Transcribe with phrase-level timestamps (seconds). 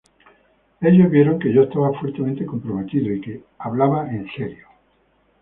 [0.81, 4.65] Ellos vieron que yo estaba fuertemente comprometido, y que yo hablaba en serio".